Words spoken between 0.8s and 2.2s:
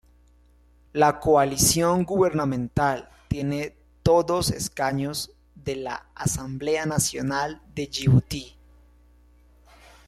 La coalición